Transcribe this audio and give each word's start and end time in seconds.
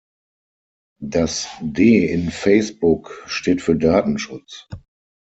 Das 0.99 1.47
D 1.59 2.07
in 2.09 2.31
Facebook 2.31 3.21
steht 3.27 3.61
für 3.61 3.75
Datenschutz. 3.75 4.67